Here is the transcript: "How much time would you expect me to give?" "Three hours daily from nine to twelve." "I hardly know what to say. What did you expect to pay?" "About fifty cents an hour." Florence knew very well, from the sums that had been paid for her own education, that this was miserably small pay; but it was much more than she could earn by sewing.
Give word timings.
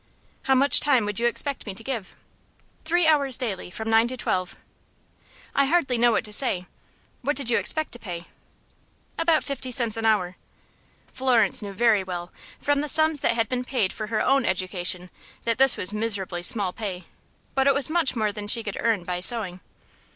"How 0.45 0.55
much 0.55 0.79
time 0.79 1.05
would 1.05 1.19
you 1.19 1.27
expect 1.27 1.67
me 1.67 1.75
to 1.75 1.83
give?" 1.83 2.15
"Three 2.85 3.05
hours 3.05 3.37
daily 3.37 3.69
from 3.69 3.87
nine 3.91 4.07
to 4.07 4.17
twelve." 4.17 4.57
"I 5.53 5.65
hardly 5.65 5.95
know 5.99 6.11
what 6.11 6.23
to 6.25 6.33
say. 6.33 6.65
What 7.21 7.35
did 7.35 7.51
you 7.51 7.59
expect 7.59 7.91
to 7.91 7.99
pay?" 7.99 8.25
"About 9.19 9.43
fifty 9.43 9.69
cents 9.69 9.97
an 9.97 10.07
hour." 10.07 10.37
Florence 11.13 11.61
knew 11.61 11.71
very 11.73 12.03
well, 12.03 12.31
from 12.59 12.81
the 12.81 12.89
sums 12.89 13.19
that 13.21 13.33
had 13.33 13.47
been 13.47 13.63
paid 13.63 13.93
for 13.93 14.07
her 14.07 14.21
own 14.21 14.43
education, 14.43 15.11
that 15.43 15.59
this 15.59 15.77
was 15.77 15.93
miserably 15.93 16.41
small 16.41 16.73
pay; 16.73 17.03
but 17.53 17.67
it 17.67 17.75
was 17.75 17.87
much 17.87 18.15
more 18.15 18.31
than 18.31 18.47
she 18.47 18.63
could 18.63 18.77
earn 18.79 19.03
by 19.03 19.19
sewing. 19.19 19.59